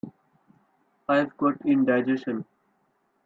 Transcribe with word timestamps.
I've 1.07 1.37
got 1.37 1.61
indigestion. 1.63 2.45